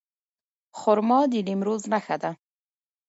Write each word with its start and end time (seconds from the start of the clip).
خرما 0.79 1.19
د 1.31 1.33
نیمروز 1.47 1.83
نښه 1.91 2.15
ده. 2.21 2.31